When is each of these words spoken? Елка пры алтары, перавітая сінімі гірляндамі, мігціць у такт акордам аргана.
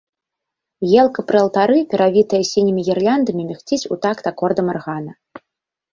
Елка 1.01 1.21
пры 1.31 1.37
алтары, 1.43 1.77
перавітая 1.93 2.41
сінімі 2.53 2.81
гірляндамі, 2.89 3.45
мігціць 3.53 3.87
у 3.97 3.99
такт 4.07 4.23
акордам 4.33 4.67
аргана. 4.75 5.11